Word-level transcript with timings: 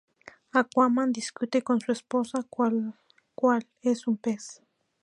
Aquaman 0.51 1.11
discute 1.11 1.61
con 1.61 1.79
su 1.79 1.91
esposa, 1.91 2.43
cual 2.49 2.95
es 3.83 4.07
un 4.07 4.17
pez. 4.17 4.63